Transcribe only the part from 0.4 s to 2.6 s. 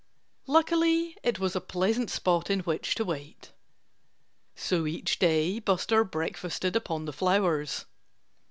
Luckily it was a pleasant spot